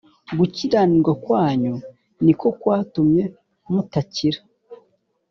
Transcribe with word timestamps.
Gukiranirwa 0.37 1.11
kwanyu 1.23 1.73
niko 2.23 2.47
kwatumye 2.59 3.23
mutakira 3.71 4.39